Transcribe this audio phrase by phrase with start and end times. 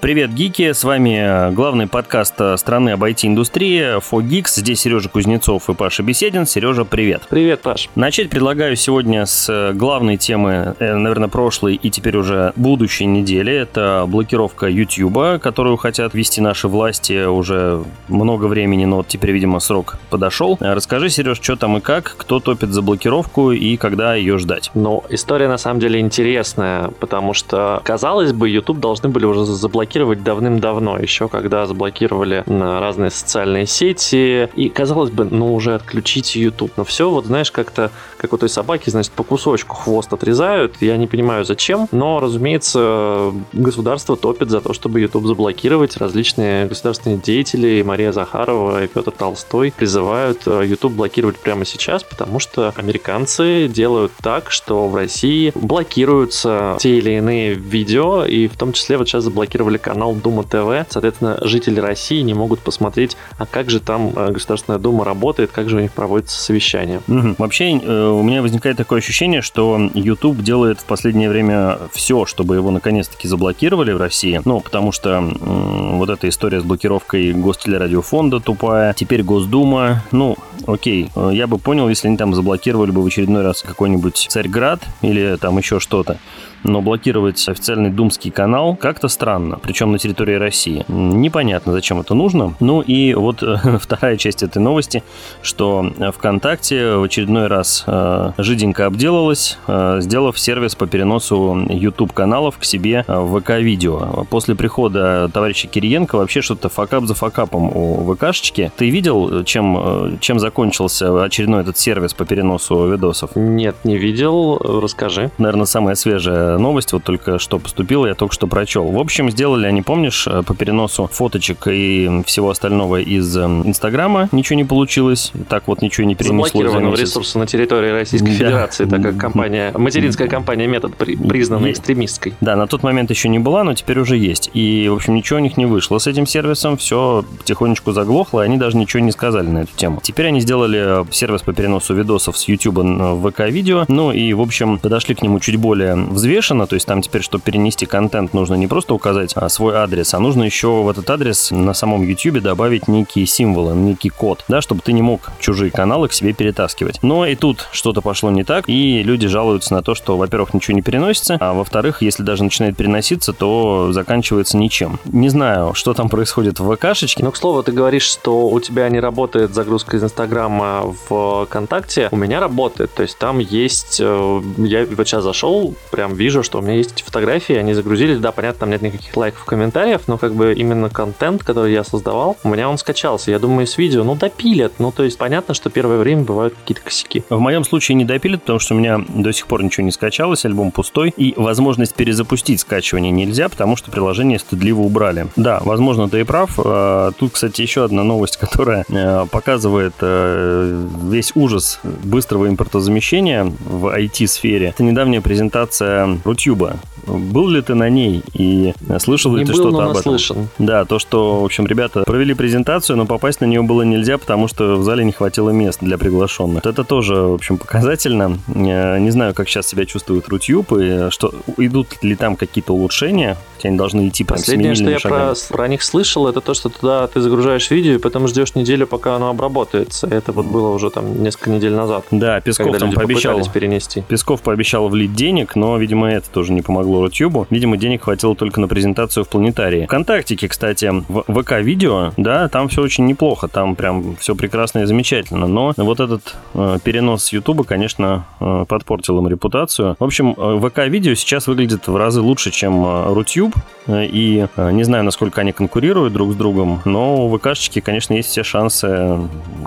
[0.00, 0.72] Привет, гики!
[0.72, 4.44] С вами главный подкаст страны об IT-индустрии FOGIX.
[4.46, 6.46] Здесь Сережа Кузнецов и Паша Беседин.
[6.46, 7.24] Сережа, привет!
[7.28, 7.90] Привет, Паш!
[7.96, 13.52] Начать предлагаю сегодня с главной темы, э, наверное, прошлой и теперь уже будущей недели.
[13.52, 19.60] Это блокировка YouTube, которую хотят ввести наши власти уже много времени, но вот теперь, видимо,
[19.60, 20.56] срок подошел.
[20.60, 24.70] Расскажи, Сереж, что там и как, кто топит за блокировку и когда ее ждать?
[24.72, 29.89] Ну, история на самом деле интересная, потому что, казалось бы, YouTube должны были уже заблокировать
[29.90, 34.48] заблокировать давным-давно, еще когда заблокировали на разные социальные сети.
[34.54, 36.70] И, казалось бы, ну уже отключить YouTube.
[36.76, 40.76] Но все, вот знаешь, как-то, как у той собаки, значит, по кусочку хвост отрезают.
[40.80, 41.88] Я не понимаю, зачем.
[41.90, 45.96] Но, разумеется, государство топит за то, чтобы YouTube заблокировать.
[45.96, 52.38] Различные государственные деятели, Мария Захарова и Петр Толстой призывают э, YouTube блокировать прямо сейчас, потому
[52.38, 58.72] что американцы делают так, что в России блокируются те или иные видео, и в том
[58.72, 60.88] числе вот сейчас заблокировали канал Дума ТВ.
[60.88, 65.68] Соответственно, жители России не могут посмотреть, а как же там э, Государственная Дума работает, как
[65.68, 67.00] же у них проводится совещание.
[67.08, 67.36] Угу.
[67.38, 72.56] Вообще, э, у меня возникает такое ощущение, что YouTube делает в последнее время все, чтобы
[72.56, 74.40] его наконец-таки заблокировали в России.
[74.44, 80.02] Ну, потому что вот эта история с блокировкой Гостелерадиофонда тупая, теперь Госдума.
[80.12, 84.26] Ну, окей, э, я бы понял, если они там заблокировали бы в очередной раз какой-нибудь
[84.28, 86.18] Царьград или там еще что-то
[86.64, 90.84] но блокировать официальный думский канал как-то странно, причем на территории России.
[90.88, 92.54] Непонятно, зачем это нужно.
[92.60, 95.02] Ну и вот э, вторая часть этой новости,
[95.42, 102.64] что ВКонтакте в очередной раз э, жиденько обделалась, э, сделав сервис по переносу YouTube-каналов к
[102.64, 104.26] себе в ВК-видео.
[104.30, 108.72] После прихода товарища Кириенко вообще что-то факап за факапом у ВКшечки.
[108.76, 113.30] Ты видел, чем, чем закончился очередной этот сервис по переносу видосов?
[113.34, 114.58] Нет, не видел.
[114.58, 115.30] Расскажи.
[115.38, 118.90] Наверное, самая свежая новость, вот только что поступила, я только что прочел.
[118.90, 124.28] В общем, сделали они, помнишь, э, по переносу фоточек и всего остального из э, Инстаграма
[124.32, 126.46] ничего не получилось, так вот ничего не перенесло.
[126.46, 128.34] Заблокированного ресурса на территории Российской да.
[128.34, 131.80] Федерации, так как компания, материнская компания Метод признана есть.
[131.80, 132.34] экстремистской.
[132.40, 134.50] Да, на тот момент еще не была, но теперь уже есть.
[134.54, 138.44] И, в общем, ничего у них не вышло с этим сервисом, все потихонечку заглохло, и
[138.44, 140.00] они даже ничего не сказали на эту тему.
[140.02, 144.78] Теперь они сделали сервис по переносу видосов с YouTube в ВК-видео, ну и, в общем,
[144.78, 148.54] подошли к нему чуть более взвешенно, взвешено, то есть там теперь, чтобы перенести контент, нужно
[148.54, 152.40] не просто указать а, свой адрес, а нужно еще в этот адрес на самом YouTube
[152.40, 157.02] добавить некие символы, некий код, да, чтобы ты не мог чужие каналы к себе перетаскивать.
[157.02, 160.74] Но и тут что-то пошло не так, и люди жалуются на то, что, во-первых, ничего
[160.74, 164.98] не переносится, а во-вторых, если даже начинает переноситься, то заканчивается ничем.
[165.04, 167.22] Не знаю, что там происходит в ВКшечке.
[167.22, 172.08] Но, к слову, ты говоришь, что у тебя не работает загрузка из Инстаграма в ВКонтакте.
[172.10, 174.00] У меня работает, то есть там есть...
[174.00, 177.74] Э, я вот сейчас зашел, прям вижу вижу, что у меня есть эти фотографии, они
[177.74, 181.82] загрузились, да, понятно, там нет никаких лайков, комментариев, но как бы именно контент, который я
[181.82, 183.32] создавал, у меня он скачался.
[183.32, 184.74] Я думаю, с видео, ну, допилят.
[184.78, 187.24] Ну, то есть понятно, что первое время бывают какие-то косяки.
[187.28, 190.44] В моем случае не допилят, потому что у меня до сих пор ничего не скачалось,
[190.44, 195.26] альбом пустой, и возможность перезапустить скачивание нельзя, потому что приложение стыдливо убрали.
[195.34, 196.60] Да, возможно, ты и прав.
[196.64, 203.86] А, тут, кстати, еще одна новость, которая э, показывает э, весь ужас быстрого импортозамещения в
[203.98, 204.68] IT-сфере.
[204.68, 206.76] Это недавняя презентация Рутюба.
[207.06, 210.48] Был ли ты на ней и слышал ли Не ты был, что-то об этом?
[210.58, 214.48] Да, то, что, в общем, ребята провели презентацию, но попасть на нее было нельзя, потому
[214.48, 216.64] что в зале не хватило мест для приглашенных.
[216.64, 218.38] Это тоже, в общем, показательно.
[218.46, 223.36] Не знаю, как сейчас себя чувствует Рутюб, и что идут ли там какие-то улучшения,
[223.68, 227.06] они должны идти прям Последнее, что я про, про них слышал, это то, что туда
[227.06, 230.06] ты загружаешь видео, и потом ждешь неделю, пока оно обработается.
[230.06, 232.04] Это вот было уже там несколько недель назад.
[232.10, 234.02] Да, Песков там пообещал перенести.
[234.02, 237.46] Песков пообещал влить денег, но, видимо, это тоже не помогло Рутюбу.
[237.50, 239.86] Видимо, денег хватило только на презентацию в планетарии.
[239.86, 245.46] Вконтактике, кстати, в ВК-видео, да, там все очень неплохо, там прям все прекрасно и замечательно,
[245.46, 249.96] но вот этот э, перенос с Ютуба, конечно, э, подпортил им репутацию.
[249.98, 253.49] В общем, э, ВК-видео сейчас выглядит в разы лучше, чем э, Рутюб,
[253.86, 258.14] э, и э, не знаю, насколько они конкурируют друг с другом, но у ВКшечки, конечно,
[258.14, 259.18] есть все шансы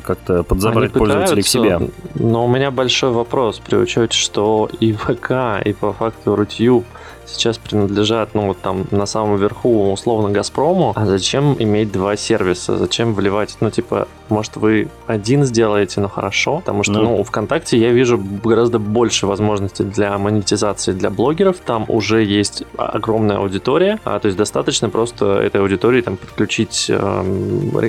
[0.04, 1.80] как-то подзабрать пользователей к себе.
[2.16, 5.32] Но у меня большой вопрос при учете, что и ВК,
[5.64, 6.86] и по факту Рутюб
[7.26, 12.78] сейчас принадлежат, ну, вот там на самом верху, условно, Газпрому, а зачем иметь два сервиса?
[12.78, 17.78] Зачем вливать, ну, типа, может, вы один сделаете, но хорошо, потому что, ну, ну ВКонтакте
[17.78, 24.20] я вижу гораздо больше возможностей для монетизации для блогеров, там уже есть огромная аудитория, а,
[24.20, 27.00] то есть достаточно просто этой аудитории там подключить э,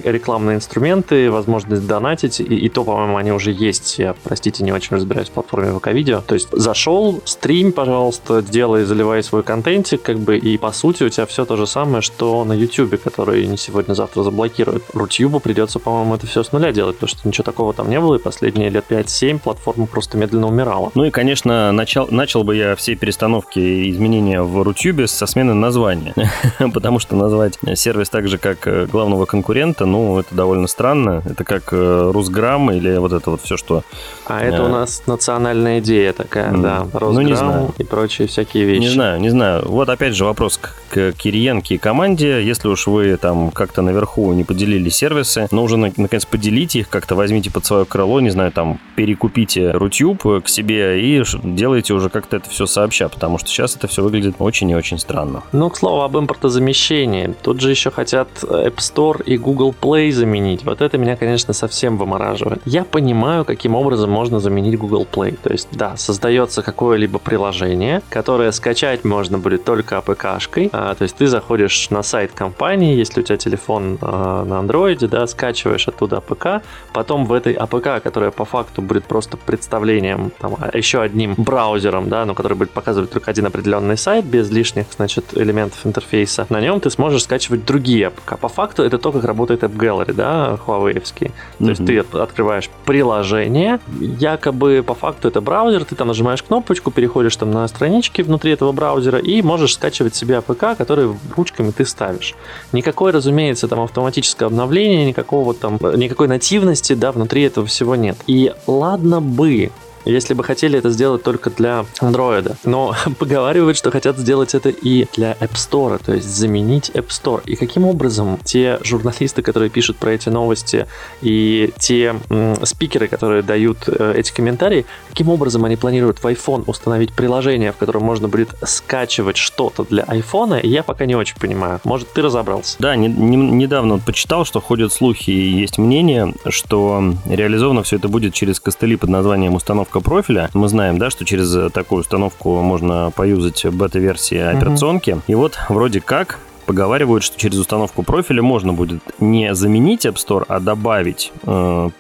[0.05, 4.97] рекламные инструменты, возможность донатить, и, и то, по-моему, они уже есть, я, простите, не очень
[4.97, 10.37] разбираюсь в платформе ВК-видео, то есть зашел, стрим, пожалуйста, делай, заливай свой контентик, как бы,
[10.37, 14.23] и по сути у тебя все то же самое, что на YouTube, который не сегодня-завтра
[14.23, 14.85] заблокируют.
[14.93, 18.17] Рутюбу придется, по-моему, это все с нуля делать, потому что ничего такого там не было,
[18.17, 20.93] и последние лет 5-7 платформа просто медленно умирала.
[20.95, 25.55] Ну и, конечно, начал, начал бы я все перестановки и изменения в Рутюбе со смены
[25.55, 26.15] названия,
[26.73, 31.23] потому что назвать сервис так же, как э, главного конкурента, ну, это довольно странно.
[31.25, 33.83] Это как э, Русграм или вот это вот все, что...
[34.27, 36.87] А это у нас национальная идея такая, да.
[36.93, 37.75] Ну, знаю.
[37.79, 38.81] и прочие всякие вещи.
[38.81, 39.65] Не знаю, не знаю.
[39.67, 42.45] Вот опять же вопрос к, к Кириенке и команде.
[42.45, 47.15] Если уж вы там как-то наверху не поделили сервисы, но уже наконец поделите их, как-то
[47.15, 52.37] возьмите под свое крыло, не знаю, там перекупите Рутюб к себе и делайте уже как-то
[52.37, 55.43] это все сообща, потому что сейчас это все выглядит очень и очень странно.
[55.53, 57.35] Ну, к слову об импортозамещении.
[57.43, 60.65] Тут же еще хотят App Store и Google Play заменить.
[60.65, 62.61] Вот это меня, конечно, совсем вымораживает.
[62.65, 65.37] Я понимаю, каким образом можно заменить Google Play.
[65.43, 70.71] То есть, да, создается какое-либо приложение, которое скачать можно будет только APK-шкой.
[70.73, 75.07] А, то есть ты заходишь на сайт компании, если у тебя телефон а, на Android,
[75.07, 76.63] да, скачиваешь оттуда APK,
[76.93, 82.09] потом в этой APK, которая по факту будет просто представлением, там, а, еще одним браузером,
[82.09, 86.61] да, но который будет показывать только один определенный сайт без лишних, значит, элементов интерфейса, на
[86.61, 88.39] нем ты сможешь скачивать другие APK.
[88.39, 90.95] По факту это то, как работает App Gallery, да, Huawei.
[90.95, 91.69] То mm-hmm.
[91.69, 97.51] есть ты открываешь приложение, якобы по факту это браузер, ты там нажимаешь кнопочку, переходишь там
[97.51, 102.35] на странички внутри этого браузера и можешь скачивать себе APK, который ручками ты ставишь.
[102.73, 108.17] Никакой, разумеется, там автоматического обновления, никакого там, никакой нативности, да, внутри этого всего нет.
[108.27, 109.71] И ладно бы
[110.05, 112.57] если бы хотели это сделать только для Android.
[112.65, 117.43] Но поговаривают, что хотят сделать это и для App Store, то есть заменить App Store.
[117.47, 120.87] И каким образом те журналисты, которые пишут про эти новости,
[121.23, 126.65] и те м, спикеры, которые дают э, эти комментарии, каким образом они планируют в iPhone
[126.67, 131.81] установить приложение, в котором можно будет скачивать что-то для iPhone, я пока не очень понимаю.
[131.85, 132.77] Может, ты разобрался?
[132.79, 138.09] Да, не, не, недавно почитал, что ходят слухи и есть мнение, что реализовано все это
[138.09, 140.51] будет через костыли под названием установка установка профиля.
[140.55, 145.11] Мы знаем, да, что через такую установку можно поюзать бета-версии операционки.
[145.11, 145.23] Mm-hmm.
[145.29, 150.45] И вот вроде как поговаривают, что через установку профиля можно будет не заменить App Store,
[150.49, 151.91] а добавить э,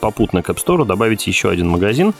[0.00, 2.12] попутно к App Store добавить еще один магазин.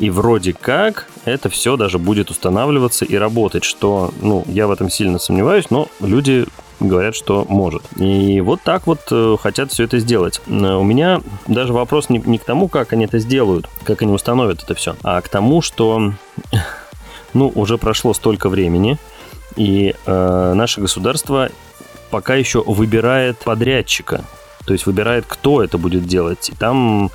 [0.00, 4.88] И вроде как это все даже будет устанавливаться и работать, что, ну, я в этом
[4.88, 6.46] сильно сомневаюсь, но люди
[6.80, 7.82] говорят, что может.
[7.98, 10.40] И вот так вот э, хотят все это сделать.
[10.46, 14.10] Э, у меня даже вопрос не, не к тому, как они это сделают, как они
[14.10, 16.14] установят это все, а к тому, что
[17.34, 18.96] ну, уже прошло столько времени,
[19.56, 21.50] и э, наше государство
[22.10, 24.24] пока еще выбирает подрядчика.
[24.70, 26.48] То есть выбирает, кто это будет делать.
[26.48, 27.10] И там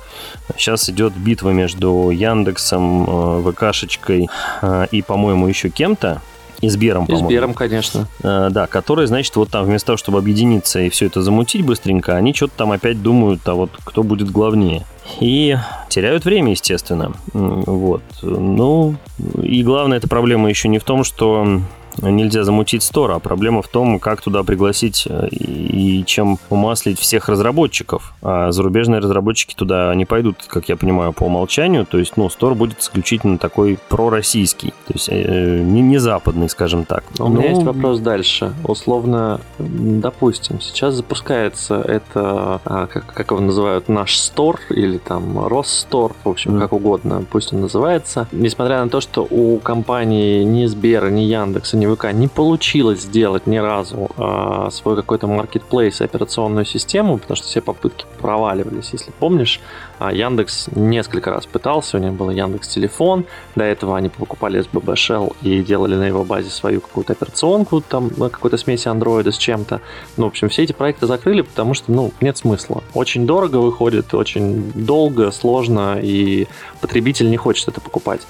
[0.58, 4.28] сейчас идет битва между Яндексом, э, ВКшечкой
[4.60, 6.20] э, и, по-моему, еще кем-то.
[6.60, 8.08] И Сбером, И Сбером, конечно.
[8.22, 12.14] Э, да, которые, значит, вот там вместо того, чтобы объединиться и все это замутить быстренько,
[12.14, 14.84] они что-то там опять думают, а вот кто будет главнее.
[15.20, 15.56] И
[15.88, 17.14] теряют время, естественно.
[17.32, 18.02] Вот.
[18.20, 18.96] Ну,
[19.42, 21.62] и главная эта проблема еще не в том, что
[22.02, 27.28] нельзя замутить стор, а проблема в том, как туда пригласить э, и чем умаслить всех
[27.28, 28.14] разработчиков.
[28.22, 31.86] А зарубежные разработчики туда не пойдут, как я понимаю, по умолчанию.
[31.86, 36.84] То есть, ну, стор будет исключительно такой пророссийский, то есть э, не, не западный, скажем
[36.84, 37.04] так.
[37.18, 38.52] У меня ну, есть вопрос дальше.
[38.64, 46.14] Условно, допустим, сейчас запускается это, а, как, как его называют, наш стор или там Росстор,
[46.24, 46.60] в общем, mm.
[46.60, 48.28] как угодно, пусть он называется.
[48.32, 53.02] Несмотря на то, что у компании ни Сбера, ни Яндекса, ни компании ВК не получилось
[53.02, 58.90] сделать ни разу э, свой какой-то маркетплейс, операционную систему, потому что все попытки проваливались.
[58.92, 59.60] Если помнишь,
[60.00, 63.24] э, Яндекс несколько раз пытался, у них был Яндекс Телефон,
[63.54, 68.10] до этого они покупали SBB Shell и делали на его базе свою какую-то операционку, там
[68.10, 69.80] какой-то смеси андроида с чем-то.
[70.16, 72.82] Ну, в общем, все эти проекты закрыли, потому что, ну, нет смысла.
[72.94, 76.46] Очень дорого выходит, очень долго, сложно, и
[76.80, 78.20] потребитель не хочет это покупать.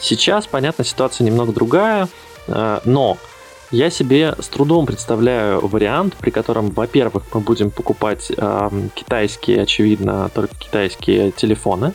[0.00, 2.08] Сейчас, понятно, ситуация немного другая.
[2.48, 3.18] Э, но
[3.70, 10.30] я себе с трудом представляю вариант, при котором, во-первых, мы будем покупать э, китайские, очевидно,
[10.34, 11.92] только китайские телефоны,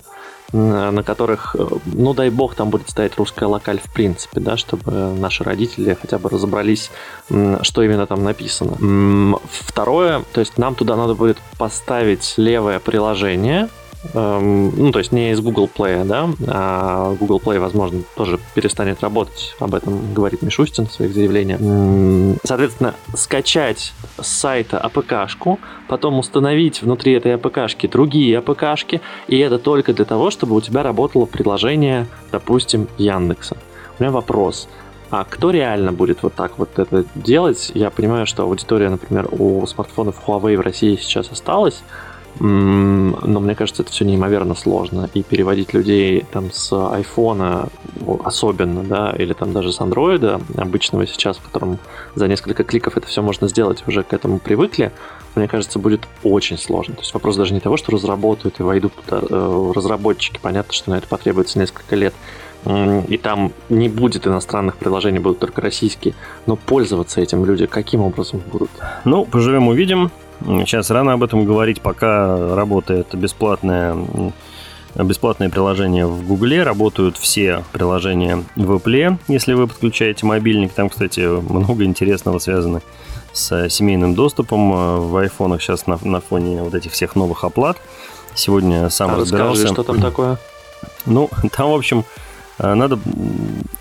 [0.51, 4.91] на которых, э, ну дай бог, там будет стоять русская локаль в принципе, да, чтобы
[4.91, 6.91] наши родители хотя бы разобрались,
[7.61, 9.39] что именно там написано.
[9.49, 13.69] Второе, то есть нам туда надо будет поставить левое приложение,
[14.13, 19.55] ну, то есть не из Google Play, да, а Google Play, возможно, тоже перестанет работать,
[19.59, 21.59] об этом говорит Мишустин в своих заявлениях.
[22.43, 29.93] Соответственно, скачать с сайта АПКшку, потом установить внутри этой АПКшки другие АПКшки, и это только
[29.93, 33.57] для того, чтобы у тебя работало приложение, допустим, Яндекса.
[33.99, 34.67] У меня вопрос.
[35.11, 37.71] А кто реально будет вот так вот это делать?
[37.73, 41.83] Я понимаю, что аудитория, например, у смартфонов Huawei в России сейчас осталась,
[42.39, 45.09] но мне кажется, это все неимоверно сложно.
[45.13, 47.69] И переводить людей там с айфона
[48.23, 51.79] особенно, да, или там даже с андроида обычного сейчас, в котором
[52.15, 54.91] за несколько кликов это все можно сделать, уже к этому привыкли,
[55.35, 56.95] мне кажется, будет очень сложно.
[56.95, 60.39] То есть вопрос даже не того, что разработают и войдут э, разработчики.
[60.41, 62.13] Понятно, что на это потребуется несколько лет.
[63.07, 66.13] И там не будет иностранных приложений, будут только российские.
[66.45, 68.69] Но пользоваться этим люди каким образом будут?
[69.03, 70.11] Ну, поживем, увидим.
[70.45, 73.95] Сейчас рано об этом говорить, пока работает бесплатное
[74.95, 80.73] бесплатные приложения в Гугле, работают все приложения в Apple, если вы подключаете мобильник.
[80.73, 82.81] Там, кстати, много интересного связано
[83.33, 87.77] с семейным доступом э, в айфонах сейчас на, на фоне вот этих всех новых оплат.
[88.33, 89.63] Сегодня сам а разбирался.
[89.63, 90.37] Расскажи, что там такое?
[91.05, 92.03] Ну, там, в общем,
[92.59, 92.99] э, надо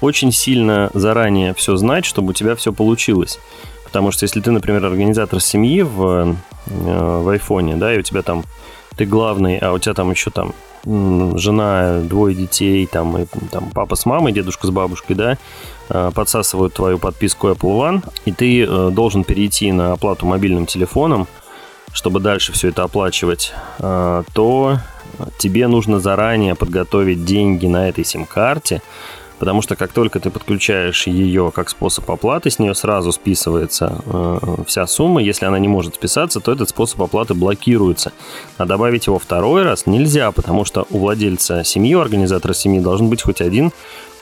[0.01, 3.41] очень сильно заранее все знать, чтобы у тебя все получилось.
[3.85, 6.37] Потому что если ты, например, организатор семьи в,
[6.71, 8.45] в айфоне, да, и у тебя там
[8.97, 10.53] ты главный, а у тебя там еще там
[10.85, 15.39] жена, двое детей, там, и, там папа с мамой, дедушка с бабушкой, да,
[15.91, 21.27] э, подсасывают твою подписку Apple One, и ты э, должен перейти на оплату мобильным телефоном,
[21.93, 24.79] чтобы дальше все это оплачивать, то
[25.39, 28.81] тебе нужно заранее подготовить деньги на этой сим-карте,
[29.41, 34.39] потому что как только ты подключаешь ее как способ оплаты, с нее сразу списывается э,
[34.67, 35.23] вся сумма.
[35.23, 38.13] Если она не может списаться, то этот способ оплаты блокируется.
[38.59, 43.09] А добавить его второй раз нельзя, потому что у владельца семьи, у организатора семьи должен
[43.09, 43.73] быть хоть один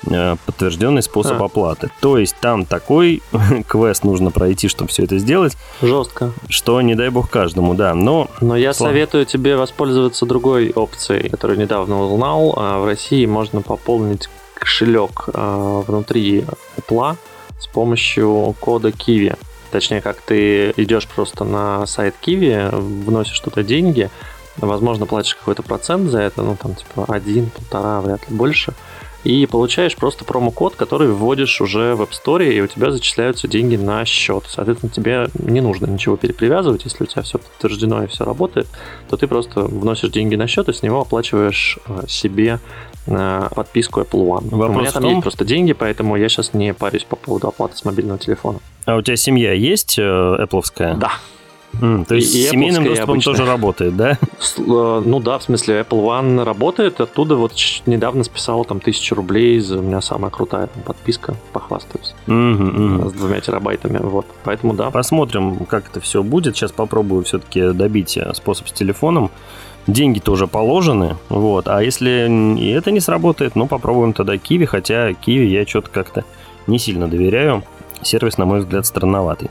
[0.09, 1.47] э, подтвержденный способ а.
[1.47, 1.91] оплаты.
[2.01, 3.21] То есть там такой
[3.69, 5.57] квест нужно пройти, чтобы все это сделать.
[5.83, 6.31] Жестко.
[6.49, 7.93] Что не дай бог каждому, да.
[7.93, 8.91] Но, Но я слав...
[8.91, 12.55] советую тебе воспользоваться другой опцией, которую недавно узнал.
[12.57, 16.45] А в России можно пополнить кошелек э, внутри
[16.77, 17.17] Apple
[17.59, 19.37] с помощью кода Kiwi.
[19.71, 22.71] Точнее, как ты идешь просто на сайт Kiwi,
[23.05, 24.11] вносишь туда деньги,
[24.57, 28.75] возможно, платишь какой-то процент за это, ну, там, типа, один, полтора, вряд ли больше,
[29.25, 33.77] и получаешь просто промокод, который вводишь уже в App Store, и у тебя зачисляются деньги
[33.77, 34.45] на счет.
[34.49, 38.69] Соответственно, тебе не нужно ничего перепривязывать, если у тебя все подтверждено и все работает,
[39.11, 42.05] то ты просто вносишь деньги на счет и с него оплачиваешь э,
[43.09, 44.49] себе подписку Apple One.
[44.51, 45.11] Вопрос у меня там том...
[45.13, 48.61] есть просто деньги, поэтому я сейчас не парюсь по поводу оплаты с мобильного телефона.
[48.85, 50.97] А у тебя семья есть э, Apple?
[50.99, 51.13] Да.
[51.75, 53.33] Mm, то есть и, с семейным доступом обычно.
[53.33, 54.19] тоже работает, да?
[54.59, 57.53] Э, ну да, в смысле Apple One работает, оттуда вот
[57.87, 63.09] недавно списал там тысячу рублей, за у меня самая крутая там, подписка, похвастаюсь, mm-hmm, mm-hmm.
[63.11, 64.91] с двумя терабайтами, вот, поэтому да.
[64.91, 69.31] Посмотрим, как это все будет, сейчас попробую все-таки добить э, способ с телефоном,
[69.89, 71.67] деньги тоже положены, вот.
[71.67, 76.25] А если это не сработает, ну, попробуем тогда Киви, хотя Киви я что-то как-то
[76.69, 77.65] не сильно доверяю.
[78.03, 79.51] Сервис, на мой взгляд, странноватый.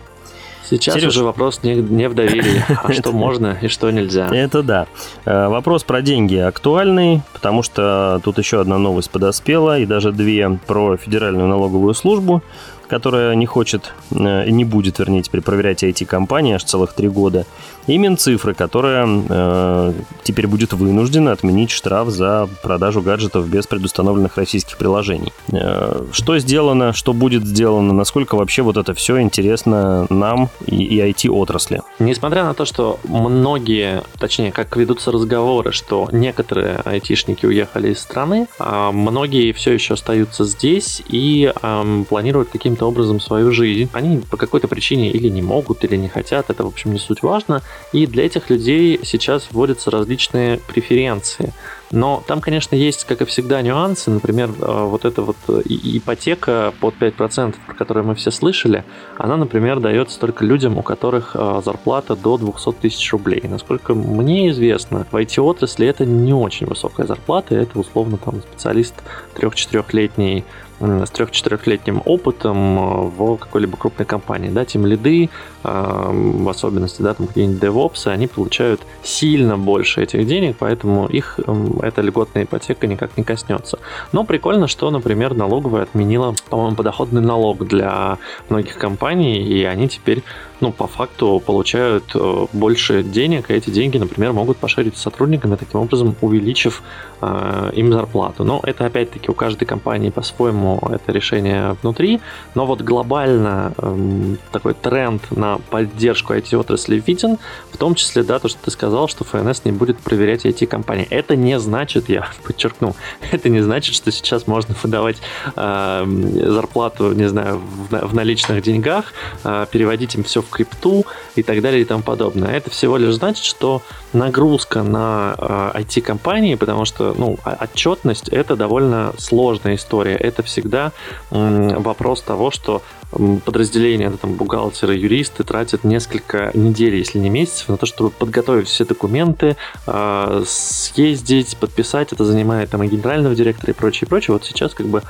[0.69, 1.09] Сейчас Сереж...
[1.09, 4.27] уже вопрос не, не в доверии, а что можно и что нельзя.
[4.27, 4.87] Это да.
[5.25, 10.59] Э, вопрос про деньги актуальный, потому что тут еще одна новость подоспела, и даже две
[10.67, 12.43] про Федеральную налоговую службу
[12.87, 17.45] которая не хочет, э, не будет, вернее, теперь проверять IT-компании аж целых три года,
[17.87, 24.77] и Минцифры, которая э, теперь будет вынуждена отменить штраф за продажу гаджетов без предустановленных российских
[24.77, 25.31] приложений.
[25.51, 30.99] Э, что сделано, что будет сделано, насколько вообще вот это все интересно нам и, и
[30.99, 31.81] IT-отрасли?
[31.99, 38.47] Несмотря на то, что многие, точнее, как ведутся разговоры, что некоторые айтишники уехали из страны,
[38.59, 43.89] а многие все еще остаются здесь и э, планируют каким каким-то образом свою жизнь.
[43.93, 47.23] Они по какой-то причине или не могут, или не хотят, это, в общем, не суть
[47.23, 47.61] важно.
[47.93, 51.53] И для этих людей сейчас вводятся различные преференции.
[51.91, 54.11] Но там, конечно, есть, как и всегда, нюансы.
[54.11, 58.83] Например, э, вот эта вот э, ипотека под 5%, про которую мы все слышали,
[59.17, 63.41] она, например, дается только людям, у которых э, зарплата до 200 тысяч рублей.
[63.47, 68.95] Насколько мне известно, в IT-отрасли это не очень высокая зарплата, это условно там специалист
[69.35, 70.43] 3-4-летний
[70.79, 75.31] с 3-4-летним опытом в какой-либо крупной компании, да, тем лиды,
[75.63, 81.76] в особенности, да, там какие-нибудь DevOps, они получают сильно больше этих денег, поэтому их эм,
[81.81, 83.79] эта льготная ипотека никак не коснется.
[84.11, 88.17] Но прикольно, что, например, налоговая отменила, по-моему, подоходный налог для
[88.49, 90.23] многих компаний, и они теперь
[90.59, 95.55] ну, по факту получают э, больше денег, и эти деньги, например, могут пошарить с сотрудниками,
[95.55, 96.81] таким образом увеличив
[97.21, 98.43] э, им зарплату.
[98.43, 102.21] Но это, опять-таки, у каждой компании по-своему это решение внутри,
[102.55, 107.37] но вот глобально э, такой тренд на поддержку IT-отрасли виден,
[107.71, 111.07] в том числе, да, то, что ты сказал, что ФНС не будет проверять IT-компании.
[111.09, 112.95] Это не значит, я подчеркну,
[113.31, 115.17] это не значит, что сейчас можно выдавать
[115.55, 116.05] э,
[116.43, 121.05] зарплату, не знаю, в, в наличных деньгах, э, переводить им все в крипту
[121.35, 122.55] и так далее и тому подобное.
[122.55, 123.81] Это всего лишь значит, что
[124.13, 130.15] нагрузка на э, IT-компании, потому что ну, отчетность это довольно сложная история.
[130.15, 130.91] Это всегда
[131.31, 137.77] э, вопрос того, что подразделения, там бухгалтеры, юристы тратят несколько недель, если не месяцев, на
[137.77, 142.13] то, чтобы подготовить все документы, э, съездить, подписать.
[142.13, 144.33] Это занимает там и генерального директора и прочее, прочее.
[144.33, 145.03] Вот сейчас как бы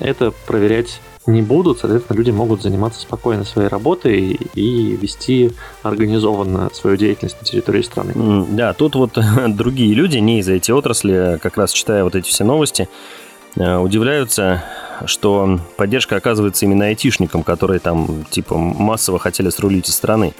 [0.00, 6.96] это проверять не будут, соответственно, люди могут заниматься спокойно своей работой и вести организованно свою
[6.96, 8.46] деятельность на территории страны.
[8.50, 9.18] Да, тут вот
[9.48, 12.88] другие люди, не из этой отрасли, как раз читая вот эти все новости,
[13.56, 14.62] удивляются,
[15.06, 20.34] что поддержка оказывается именно айтишникам, которые там типа массово хотели срулить из страны.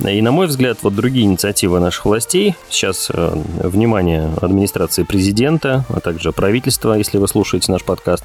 [0.00, 6.00] И, на мой взгляд, вот другие инициативы наших властей, сейчас э, внимание администрации президента, а
[6.00, 8.24] также правительства, если вы слушаете наш подкаст,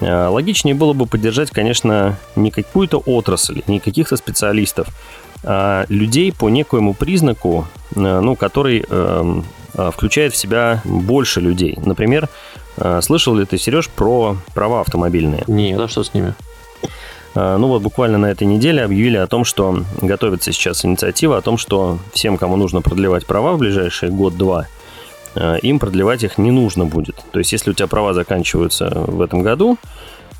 [0.00, 4.88] э, логичнее было бы поддержать, конечно, не какую-то отрасль, не каких-то специалистов,
[5.42, 9.42] а людей по некоему признаку, э, ну, который э,
[9.92, 11.78] включает в себя больше людей.
[11.84, 12.28] Например,
[13.02, 15.44] слышал ли ты, Сереж, про права автомобильные?
[15.46, 16.34] Нет, а что с ними?
[17.34, 21.42] А, ну вот буквально на этой неделе объявили о том, что готовится сейчас инициатива о
[21.42, 24.66] том, что всем, кому нужно продлевать права в ближайший год-два,
[25.34, 27.16] а, им продлевать их не нужно будет.
[27.30, 29.78] То есть, если у тебя права заканчиваются в этом году,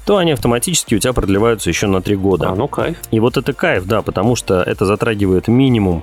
[0.06, 2.50] то они автоматически у тебя продлеваются еще на три года.
[2.50, 2.96] А, ну кайф.
[3.10, 6.02] И вот это кайф, да, потому что это затрагивает минимум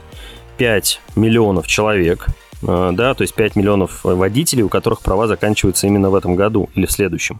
[0.58, 6.10] 5 миллионов человек, Э, да, то есть 5 миллионов водителей, у которых права заканчиваются именно
[6.10, 7.40] в этом году или в следующем.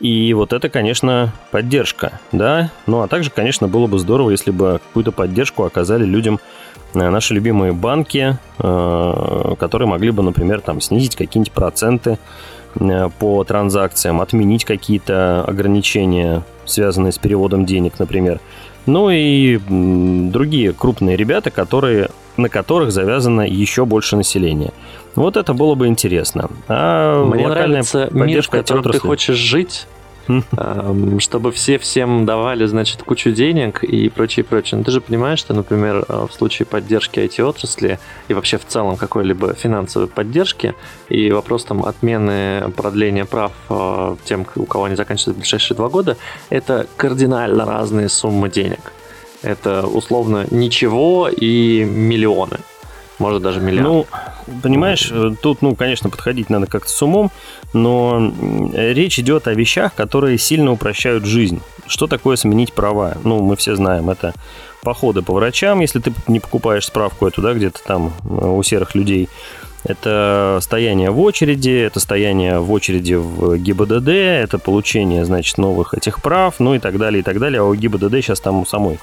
[0.00, 2.70] И вот это, конечно, поддержка, да.
[2.86, 6.40] Ну, а также, конечно, было бы здорово, если бы какую-то поддержку оказали людям
[6.94, 12.18] э, наши любимые банки, э, которые могли бы, например, там снизить какие-нибудь проценты
[13.20, 18.40] по транзакциям, отменить какие-то ограничения, связанные с переводом денег, например.
[18.86, 24.72] Ну и другие крупные ребята, которые на которых завязано еще больше населения.
[25.14, 26.50] Вот это было бы интересно.
[26.68, 29.86] А Мне нравится мир, в котором ты хочешь жить,
[30.28, 34.78] эм, чтобы все всем давали, значит, кучу денег и прочее, прочее.
[34.78, 38.96] Но ты же понимаешь, что, например, э, в случае поддержки IT-отрасли и вообще в целом
[38.96, 40.74] какой-либо финансовой поддержки
[41.08, 45.88] и вопрос там отмены продления прав э, тем, у кого они заканчиваются в ближайшие два
[45.88, 46.16] года,
[46.50, 48.92] это кардинально разные суммы денег.
[49.44, 52.58] Это условно ничего и миллионы.
[53.18, 53.84] Может даже миллион.
[53.84, 54.06] Ну,
[54.62, 57.30] понимаешь, тут, ну, конечно, подходить надо как-то с умом,
[57.72, 58.32] но
[58.72, 61.60] речь идет о вещах, которые сильно упрощают жизнь.
[61.86, 63.16] Что такое сменить права?
[63.22, 64.32] Ну, мы все знаем, это
[64.82, 68.94] походы по врачам, если ты не покупаешь справку эту, да, где-то там э, у серых
[68.94, 69.28] людей.
[69.84, 76.22] Это стояние в очереди, это стояние в очереди в ГИБДД, это получение, значит, новых этих
[76.22, 77.60] прав, ну и так далее, и так далее.
[77.60, 78.98] А у ГИБДД сейчас там у самой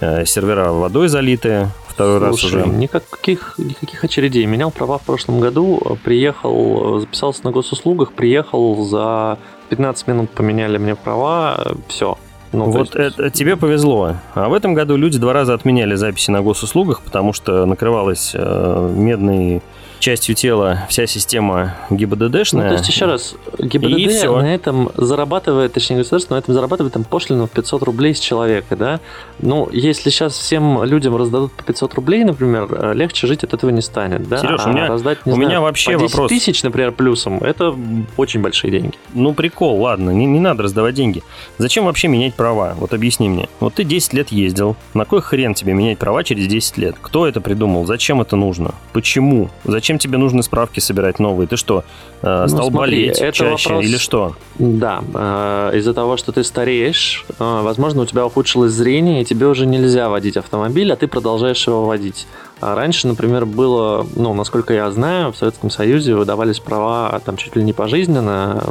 [0.00, 2.76] э, сервера водой залиты, второй Слушай, раз уже.
[2.76, 4.46] Никаких, никаких очередей.
[4.46, 9.38] Менял права в прошлом году, приехал, записался на госуслугах, приехал за
[9.68, 12.16] 15 минут поменяли мне права, все,
[12.52, 12.96] ну, вот есть...
[12.96, 14.16] это, тебе повезло.
[14.34, 18.92] А в этом году люди два раза отменяли записи на госуслугах, потому что накрывалась э,
[18.94, 19.62] медный
[20.00, 22.64] частью тела вся система ГИБДДшная.
[22.64, 27.04] Ну, то есть, еще раз, ГИБДД на этом зарабатывает, точнее, государство на этом зарабатывает там
[27.04, 29.00] пошлину в 500 рублей с человека, да?
[29.38, 33.70] Ну, если сейчас всем людям раздадут по 500 рублей, например, э, легче жить от этого
[33.70, 34.38] не станет, да?
[34.38, 36.28] Сереж, а у меня, раздать, не у знаю, меня вообще по 10 вопрос...
[36.30, 37.74] тысяч, например, плюсом, это
[38.16, 38.94] очень большие деньги.
[39.14, 41.22] Ну, прикол, ладно, не, не надо раздавать деньги.
[41.58, 42.74] Зачем вообще менять права?
[42.78, 43.48] Вот объясни мне.
[43.60, 46.96] Вот ты 10 лет ездил, на кой хрен тебе менять права через 10 лет?
[47.00, 47.84] Кто это придумал?
[47.84, 48.74] Зачем это нужно?
[48.92, 49.50] Почему?
[49.64, 51.48] Зачем Зачем тебе нужны справки собирать новые?
[51.48, 51.82] Ты что,
[52.22, 53.84] э, ну, стал смотри, болеть это чаще вопрос...
[53.84, 54.36] или что?
[54.60, 59.48] Да, э, из-за того, что ты стареешь, э, возможно, у тебя ухудшилось зрение, и тебе
[59.48, 62.28] уже нельзя водить автомобиль, а ты продолжаешь его водить.
[62.60, 67.56] А раньше, например, было, ну, насколько я знаю, в Советском Союзе выдавались права там чуть
[67.56, 68.62] ли не пожизненно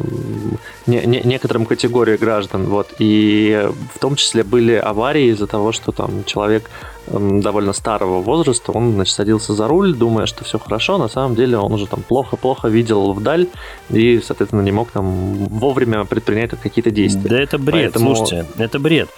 [0.85, 5.91] не, не, некоторым категории граждан, вот, и в том числе были аварии из-за того, что
[5.91, 6.69] там человек
[7.11, 11.57] довольно старого возраста, он, значит, садился за руль, думая, что все хорошо, на самом деле
[11.57, 13.47] он уже там плохо-плохо видел вдаль
[13.89, 17.29] и, соответственно, не мог там вовремя предпринять какие-то действия.
[17.29, 18.15] Да это бред, Поэтому...
[18.15, 19.09] слушайте, это бред.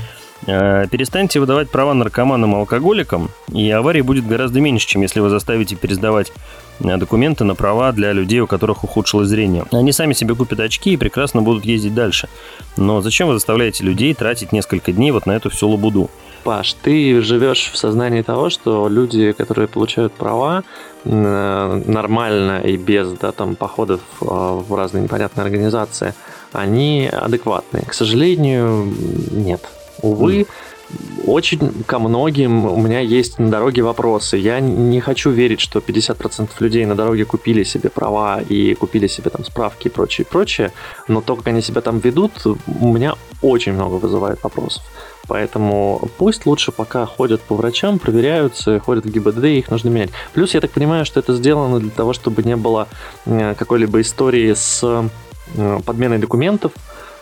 [0.48, 5.30] Э, перестаньте выдавать права наркоманам и алкоголикам, и аварий будет гораздо меньше, чем если вы
[5.30, 6.32] заставите пересдавать
[6.80, 9.66] э, документы на права для людей, у которых ухудшилось зрение.
[9.72, 12.28] Они сами себе купят очки и прекрасно будут ездить дальше.
[12.76, 16.10] Но зачем вы заставляете людей тратить несколько дней вот на эту всю лабуду?
[16.44, 20.64] Паш, ты живешь в сознании того, что люди, которые получают права,
[21.04, 26.14] нормально и без да, там, походов а, в разные непонятные организации,
[26.52, 27.84] они адекватные.
[27.86, 28.92] К сожалению,
[29.32, 29.62] нет.
[30.02, 30.46] Увы,
[31.26, 34.38] очень ко многим у меня есть на дороге вопросы.
[34.38, 39.30] Я не хочу верить, что 50% людей на дороге купили себе права и купили себе
[39.30, 40.72] там справки и прочее, прочее,
[41.08, 44.84] но то, как они себя там ведут, у меня очень много вызывает вопросов.
[45.28, 50.10] Поэтому пусть лучше пока ходят по врачам, проверяются, ходят в ГИБДД, их нужно менять.
[50.34, 52.88] Плюс я так понимаю, что это сделано для того, чтобы не было
[53.26, 54.82] э, какой-либо истории с
[55.56, 56.74] э, подменой документов,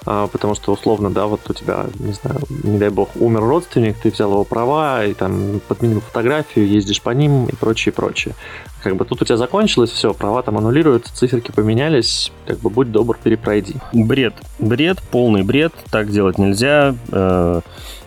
[0.06, 4.12] потому что условно, да, вот у тебя, не знаю, не дай бог, умер родственник, ты
[4.12, 8.36] взял его права и там подменил фотографию, ездишь по ним и прочее, прочее.
[8.82, 12.92] Как бы тут у тебя закончилось, все, права там аннулируются, циферки поменялись, как бы будь
[12.92, 13.76] добр, перепройди.
[13.92, 16.96] Бред, бред, полный бред, так делать нельзя.
[17.12, 17.62] Э,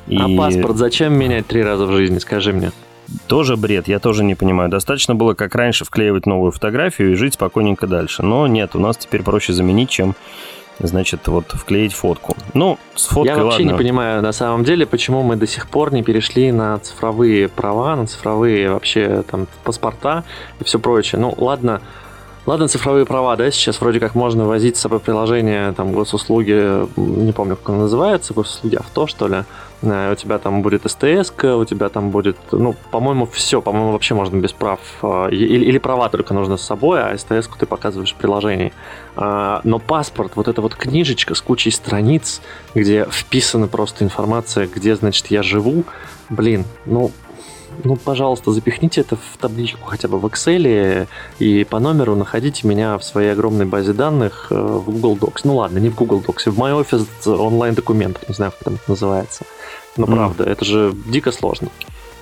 [0.07, 0.16] и...
[0.16, 2.72] А паспорт зачем менять три раза в жизни, скажи мне?
[3.26, 4.70] Тоже бред, я тоже не понимаю.
[4.70, 8.22] Достаточно было, как раньше, вклеивать новую фотографию и жить спокойненько дальше.
[8.22, 10.14] Но нет, у нас теперь проще заменить, чем
[10.78, 12.37] значит, вот вклеить фотку.
[12.54, 13.72] Ну, с фоткой Я вообще ладно.
[13.72, 17.96] не понимаю, на самом деле, почему мы до сих пор не перешли на цифровые права,
[17.96, 20.24] на цифровые вообще там паспорта
[20.61, 21.20] и все прочее.
[21.20, 21.80] Ну, ладно,
[22.44, 27.30] Ладно, цифровые права, да, сейчас вроде как можно возить с собой приложение, там, госуслуги, не
[27.30, 29.44] помню, как оно называется, госуслуги авто, что ли,
[29.82, 34.36] у тебя там будет СТС, у тебя там будет, ну, по-моему, все, по-моему, вообще можно
[34.36, 38.16] без прав, э, или, или права только нужно с собой, а СТС ты показываешь в
[38.16, 38.72] приложении.
[39.16, 42.40] А, но паспорт, вот эта вот книжечка с кучей страниц,
[42.74, 45.84] где вписана просто информация, где, значит, я живу,
[46.30, 47.10] блин, ну,
[47.85, 51.06] ну, пожалуйста, запихните это в табличку хотя бы в Excel
[51.38, 55.40] и по номеру находите меня в своей огромной базе данных э, в Google Docs.
[55.44, 59.44] Ну ладно, не в Google Docs, в MyOffice онлайн-документах, не знаю, как там это называется.
[59.96, 60.14] Но mm.
[60.14, 61.68] правда, это же дико сложно.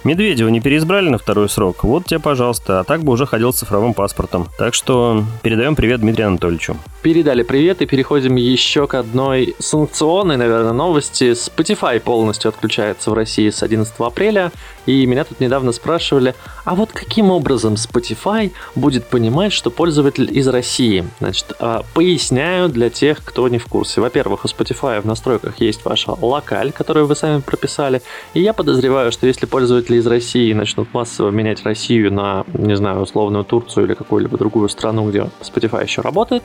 [0.02, 1.84] Медведева не переизбрали на второй срок.
[1.84, 2.80] Вот тебе, пожалуйста.
[2.80, 4.48] А так бы уже ходил с цифровым паспортом.
[4.58, 6.76] Так что передаем привет Дмитрию Анатольевичу.
[7.02, 11.32] Передали привет и переходим еще к одной санкционной, наверное, новости.
[11.32, 14.52] Spotify полностью отключается в России с 11 апреля.
[14.84, 16.34] И меня тут недавно спрашивали,
[16.64, 21.06] а вот каким образом Spotify будет понимать, что пользователь из России?
[21.20, 24.00] Значит, а, поясняю для тех, кто не в курсе.
[24.00, 28.02] Во-первых, у Spotify в настройках есть ваша локаль, которую вы сами прописали.
[28.34, 33.00] И я подозреваю, что если пользователи из России начнут массово менять Россию на, не знаю,
[33.00, 36.42] условную Турцию или какую-либо другую страну, где Spotify еще работает,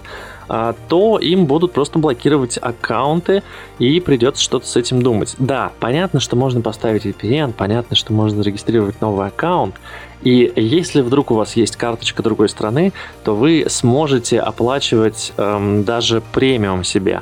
[0.48, 3.44] то им будут просто блокировать аккаунты
[3.80, 5.36] и придется что-то с этим думать.
[5.40, 9.76] Да, понятно, что можно поставить VPN, понятно, что можно зарегистрировать новый аккаунт,
[10.22, 16.22] и если вдруг у вас есть карточка другой страны, то вы сможете оплачивать эм, даже
[16.34, 17.22] премиум себе.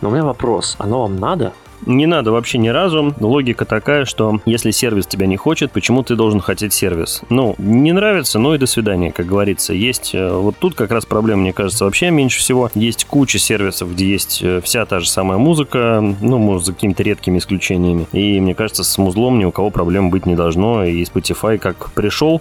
[0.00, 1.52] Но у меня вопрос, оно вам надо?
[1.86, 3.14] Не надо вообще ни разу.
[3.20, 7.22] Логика такая, что если сервис тебя не хочет, почему ты должен хотеть сервис?
[7.28, 9.72] Ну, не нравится, ну и до свидания, как говорится.
[9.72, 12.70] Есть э, вот тут как раз проблема, мне кажется, вообще меньше всего.
[12.74, 17.02] Есть куча сервисов, где есть э, вся та же самая музыка, ну, может, за какими-то
[17.02, 18.06] редкими исключениями.
[18.12, 20.84] И мне кажется, с музлом ни у кого проблем быть не должно.
[20.84, 22.40] И Spotify как пришел,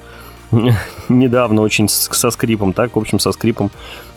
[1.10, 3.72] недавно очень со скрипом, так, в общем, со скрипом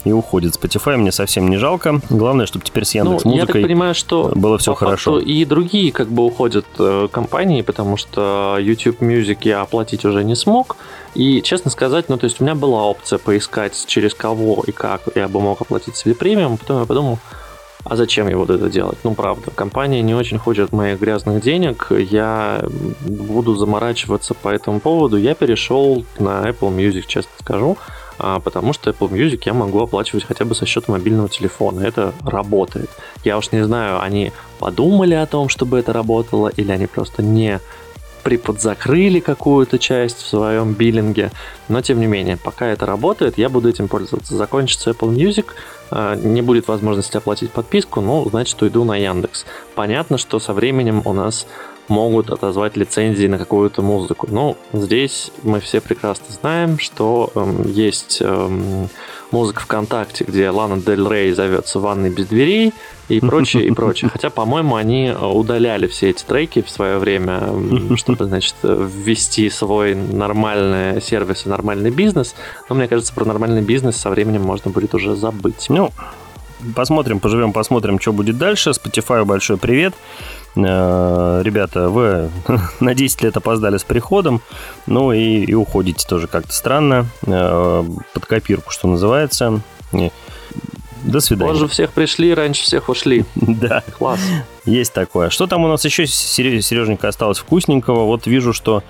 [0.05, 0.55] и уходит.
[0.55, 2.01] Spotify мне совсем не жалко.
[2.11, 5.19] Главное, чтобы теперь с Яндекс ну, я так понимаю, что было все хорошо.
[5.19, 10.37] И другие как бы уходят э, компании, потому что YouTube Music я оплатить уже не
[10.37, 10.77] смог.
[11.15, 15.03] И, честно сказать, ну, то есть у меня была опция поискать, через кого и как
[15.15, 16.57] я бы мог оплатить себе премиум.
[16.57, 17.19] Потом я подумал,
[17.85, 18.99] а зачем я буду это делать?
[19.05, 22.65] Ну, правда, компания не очень хочет моих грязных денег, я
[23.01, 25.17] буду заморачиваться по этому поводу.
[25.17, 27.77] Я перешел на Apple Music, честно скажу,
[28.19, 31.81] а, потому что Apple Music я могу оплачивать хотя бы со счета мобильного телефона.
[31.81, 32.91] Это работает.
[33.25, 37.61] Я уж не знаю, они подумали о том, чтобы это работало, или они просто не
[38.27, 41.31] приподзакрыли какую-то часть в своем биллинге,
[41.69, 44.37] но тем не менее, пока это работает, я буду этим пользоваться.
[44.37, 45.47] Закончится Apple Music,
[45.93, 49.47] а, не будет возможности оплатить подписку, ну, значит, уйду на Яндекс.
[49.77, 51.47] Понятно, что со временем у нас
[51.89, 54.27] могут отозвать лицензии на какую-то музыку.
[54.31, 58.89] Но здесь мы все прекрасно знаем, что эм, есть эм,
[59.31, 62.73] музыка ВКонтакте, где Лана Дель Рей зовется «Ванной без дверей»
[63.09, 64.11] и прочее, и прочее.
[64.13, 67.43] Хотя, по-моему, они удаляли все эти треки в свое время,
[67.97, 72.35] чтобы, значит, ввести свой нормальный сервис и нормальный бизнес.
[72.69, 75.67] Но мне кажется, про нормальный бизнес со временем можно будет уже забыть.
[75.69, 75.91] Ну,
[76.75, 78.71] посмотрим, поживем, посмотрим, что будет дальше.
[78.71, 79.95] Spotify большой привет.
[80.57, 82.31] Э, ребята, вы
[82.81, 84.41] на 10 лет опоздали с приходом,
[84.87, 89.61] ну и, и уходите тоже как-то странно, э, под копирку, что называется.
[91.05, 91.53] До свидания.
[91.53, 93.25] Позже всех пришли, раньше всех ушли.
[93.35, 93.83] Да.
[93.97, 94.21] Класс.
[94.65, 95.31] Есть такое.
[95.31, 98.05] Что там у нас еще, Сереженька, осталось вкусненького?
[98.05, 98.83] Вот вижу, что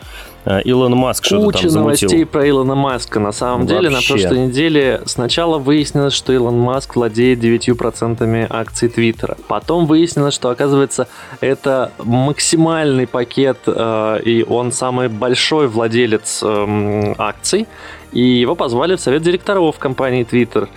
[0.65, 1.81] Илон Маск что-то там замутил.
[1.81, 3.19] новостей про Илона Маска.
[3.19, 3.77] На самом Вообще.
[3.77, 9.37] деле, на прошлой неделе сначала выяснилось, что Илон Маск владеет 9% акций Твиттера.
[9.49, 11.09] Потом выяснилось, что, оказывается,
[11.41, 17.67] это максимальный пакет, э, и он самый большой владелец э, акций.
[18.13, 20.69] И его позвали в совет директоров компании Twitter.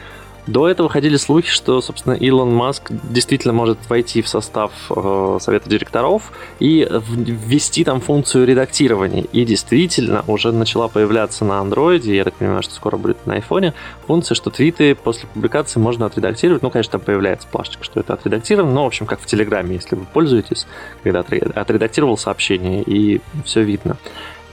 [0.49, 5.69] До этого ходили слухи, что, собственно, Илон Маск действительно может войти в состав э, совета
[5.69, 9.25] директоров и ввести там функцию редактирования.
[9.31, 13.75] И действительно уже начала появляться на андроиде, я так понимаю, что скоро будет на айфоне,
[14.07, 16.63] функция, что твиты после публикации можно отредактировать.
[16.63, 19.95] Ну, конечно, там появляется плашечка, что это отредактировано, но, в общем, как в Телеграме, если
[19.95, 20.65] вы пользуетесь,
[21.03, 23.97] когда отредактировал сообщение, и все видно.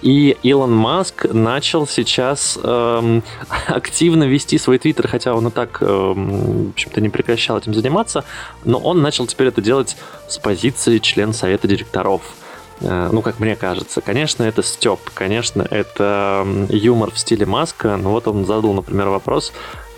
[0.07, 3.25] И Илон Маск начал сейчас эм,
[3.67, 8.25] активно вести свой твиттер, хотя он и так, эм, в общем-то, не прекращал этим заниматься,
[8.65, 9.97] но он начал теперь это делать
[10.29, 12.23] с позиции члена совета директоров.
[12.83, 14.01] Э, ну, как мне кажется.
[14.01, 19.09] Конечно, это степ, конечно, это эм, юмор в стиле Маска, но вот он задал, например,
[19.09, 19.53] вопрос,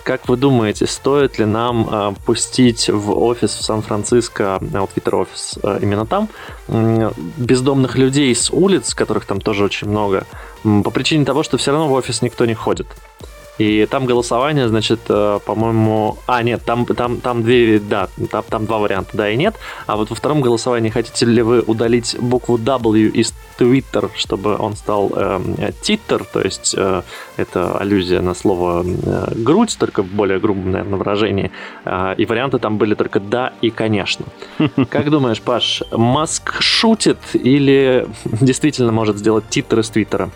[0.09, 5.15] как вы думаете, стоит ли нам э, пустить в офис в Сан-Франциско, э, вот Twitter
[5.15, 6.29] офис э, именно там,
[7.37, 10.25] бездомных людей с улиц, которых там тоже очень много,
[10.63, 12.87] по причине того, что все равно в офис никто не ходит.
[13.59, 16.17] И там голосование, значит, по-моему...
[16.25, 19.55] А, нет, там, там, там две, да, там, там два варианта, да и нет.
[19.85, 24.75] А вот во втором голосовании хотите ли вы удалить букву W из Twitter, чтобы он
[24.75, 27.01] стал э, Twitter, то есть э,
[27.37, 31.51] это аллюзия на слово э, грудь, только в более грубом, наверное, выражении.
[31.85, 34.25] Э, и варианты там были только да и конечно.
[34.89, 40.29] Как думаешь, Паш, Маск шутит или действительно может сделать Twitter из Твиттера?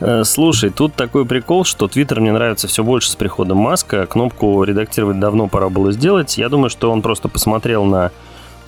[0.00, 4.06] Э, слушай, тут такой прикол, что Twitter мне нравится все больше с приходом Маска.
[4.06, 6.38] Кнопку редактировать давно пора было сделать.
[6.38, 8.12] Я думаю, что он просто посмотрел на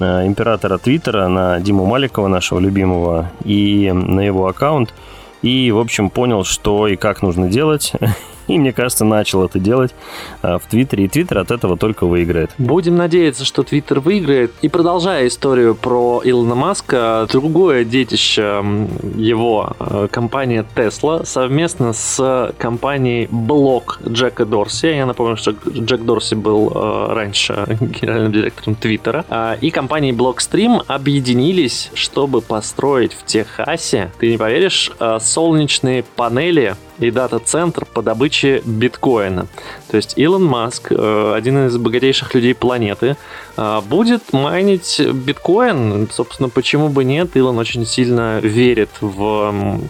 [0.00, 4.94] императора Твиттера, на Диму Маликова, нашего любимого, и на его аккаунт.
[5.42, 7.92] И, в общем, понял, что и как нужно делать.
[8.46, 9.94] И, мне кажется, начал это делать
[10.42, 11.04] а, в Твиттере.
[11.04, 12.50] И Твиттер от этого только выиграет.
[12.58, 14.52] Будем надеяться, что Твиттер выиграет.
[14.62, 18.62] И продолжая историю про Илона Маска, другое детище
[19.16, 24.86] его, а, компания Tesla, совместно с компанией Block Джека Дорси.
[24.86, 29.24] Я напомню, что Джек Дорси был а, раньше генеральным директором Твиттера.
[29.60, 37.84] И компанией Blockstream объединились, чтобы построить в Техасе, ты не поверишь, солнечные панели и дата-центр
[37.84, 39.46] по добыче биткоина.
[39.90, 43.16] То есть Илон Маск, э, один из богатейших людей планеты,
[43.56, 46.08] э, будет майнить биткоин.
[46.10, 47.36] Собственно, почему бы нет?
[47.36, 49.80] Илон очень сильно верит в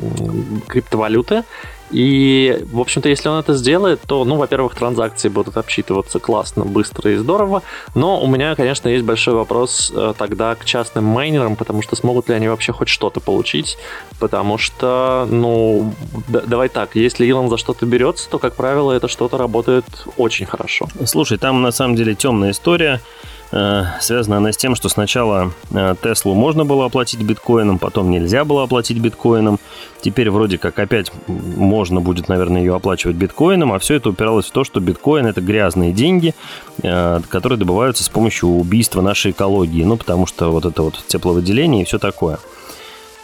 [0.69, 1.45] криптовалюты
[1.91, 7.11] и, в общем-то, если он это сделает, то, ну, во-первых, транзакции будут обсчитываться классно, быстро
[7.11, 7.63] и здорово.
[7.95, 12.29] Но у меня, конечно, есть большой вопрос э, тогда к частным майнерам, потому что смогут
[12.29, 13.77] ли они вообще хоть что-то получить.
[14.19, 15.93] Потому что, ну,
[16.29, 19.85] да, давай так, если Илон за что-то берется, то, как правило, это что-то работает
[20.17, 20.89] очень хорошо.
[21.07, 23.01] Слушай, там на самом деле темная история.
[23.53, 28.45] Э, связана она с тем, что сначала э, Теслу можно было оплатить биткоином, потом нельзя
[28.45, 29.59] было оплатить биткоином.
[30.01, 34.53] Теперь вроде как опять можно будет, наверное, ее оплачивать биткоином, а все это упиралось в
[34.53, 36.35] то, что биткоин это грязные деньги,
[36.83, 39.83] э, которые добываются с помощью убийства нашей экологии.
[39.83, 42.39] Ну, потому что вот это вот тепловыделение и все такое.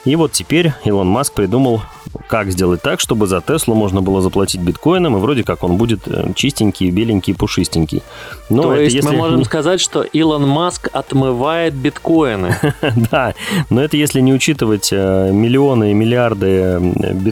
[0.05, 1.83] И вот теперь Илон Маск придумал,
[2.29, 6.07] как сделать так, чтобы за Теслу можно было заплатить биткоином, и вроде как он будет
[6.07, 8.03] э, чистенький, беленький, пушистенький.
[8.51, 9.09] Но То есть если...
[9.09, 12.57] мы можем сказать, что Илон Маск отмывает биткоины.
[13.11, 13.35] Да,
[13.71, 16.81] но это если не учитывать э, миллионы и миллиарды э,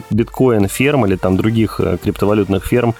[0.09, 2.95] биткоин-ферм или там других криптовалютных ферм,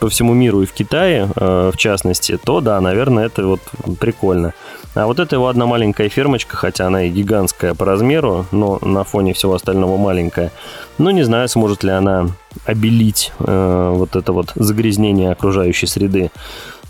[0.00, 3.60] по всему миру и в Китае, в частности, то да, наверное, это вот
[3.98, 4.54] прикольно.
[4.94, 9.04] А вот это его одна маленькая фермочка, хотя она и гигантская по размеру, но на
[9.04, 10.50] фоне всего остального маленькая.
[10.98, 12.26] Ну, не знаю, сможет ли она
[12.64, 16.30] обелить э, вот это вот загрязнение окружающей среды.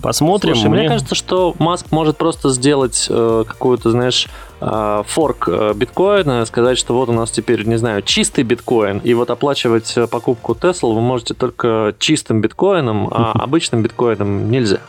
[0.00, 0.54] Посмотрим.
[0.54, 0.80] Слушай, мне...
[0.80, 4.28] мне кажется, что Маск может просто сделать э, какую-то, знаешь,
[4.60, 9.12] э, форк э, биткоина, сказать, что вот у нас теперь, не знаю, чистый биткоин, и
[9.12, 14.80] вот оплачивать э, покупку Tesla вы можете только чистым биткоином, а обычным биткоином нельзя.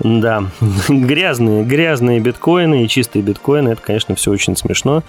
[0.00, 0.44] Да,
[0.88, 5.02] грязные, грязные биткоины и чистые биткоины, это, конечно, все очень смешно.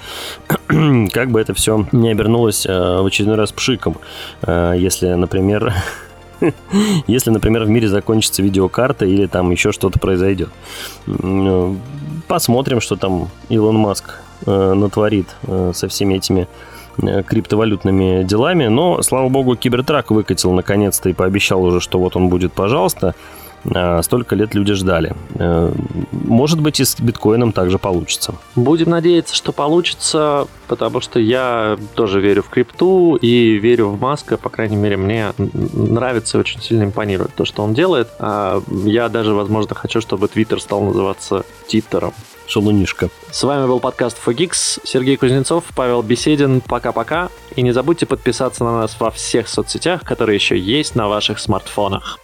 [0.68, 3.98] как бы это все не обернулось э, в очередной раз пшиком,
[4.42, 5.74] э, если, например,
[7.08, 10.50] если, например, в мире закончится видеокарта или там еще что-то произойдет.
[11.08, 11.74] Э,
[12.28, 15.28] посмотрим, что там Илон Маск натворит
[15.74, 16.48] со всеми этими
[16.98, 18.66] криптовалютными делами.
[18.66, 23.14] Но, слава богу, Кибертрак выкатил наконец-то и пообещал уже, что вот он будет, пожалуйста.
[23.74, 25.14] А, столько лет люди ждали.
[25.36, 25.72] Э,
[26.12, 28.36] может быть, и с биткоином также получится.
[28.56, 34.38] Будем надеяться, что получится, потому что я тоже верю в крипту и верю в Маска.
[34.38, 38.10] По крайней мере, мне нравится и очень сильно импонирует то, что он делает.
[38.20, 42.14] А я даже, возможно, хочу, чтобы Твиттер стал называться Титтером.
[42.48, 43.10] Шалунишка.
[43.30, 44.82] С вами был подкаст Fogix.
[44.84, 46.60] Сергей Кузнецов, Павел Беседин.
[46.60, 47.30] Пока-пока.
[47.56, 52.20] И не забудьте подписаться на нас во всех соцсетях, которые еще есть на ваших смартфонах.